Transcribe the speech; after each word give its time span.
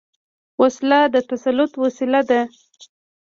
وسله 0.61 0.99
د 1.13 1.15
تسلط 1.29 1.71
وسيله 1.83 2.21
ده 2.29 2.41